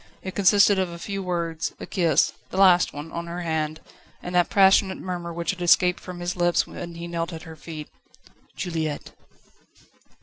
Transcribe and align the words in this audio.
It 0.23 0.33
consisted 0.33 0.79
of 0.79 0.89
a 0.89 0.97
few 0.97 1.21
words, 1.21 1.73
a 1.79 1.85
kiss 1.85 2.33
the 2.49 2.57
last 2.57 2.91
one 2.91 3.11
on 3.11 3.27
her 3.27 3.41
hand, 3.41 3.79
and 4.23 4.33
that 4.33 4.49
passionate 4.49 4.97
murmur 4.97 5.31
which 5.31 5.51
had 5.51 5.61
escaped 5.61 5.99
from 5.99 6.21
his 6.21 6.35
lips 6.35 6.65
when 6.65 6.95
he 6.95 7.05
knelt 7.07 7.31
at 7.33 7.43
her 7.43 7.55
feet: 7.55 7.87
"Juliette!" 8.55 9.11